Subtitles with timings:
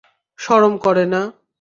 [0.39, 1.21] শরম করে না?